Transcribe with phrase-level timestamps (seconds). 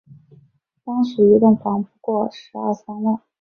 [0.83, 3.21] 当时一栋房不过十二三万